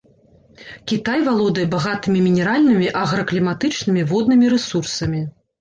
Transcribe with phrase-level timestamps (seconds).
[0.91, 5.25] Кітай валодае багатымі мінеральнымі, агракліматычнымі, воднымі рэсурсамі.